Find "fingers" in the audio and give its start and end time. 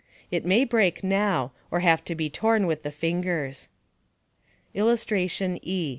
2.89-3.69